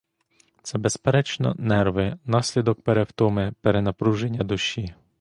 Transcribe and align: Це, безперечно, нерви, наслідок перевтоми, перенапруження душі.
Це, 0.63 0.77
безперечно, 0.77 1.55
нерви, 1.57 2.17
наслідок 2.25 2.81
перевтоми, 2.81 3.53
перенапруження 3.61 4.43
душі. 4.43 4.93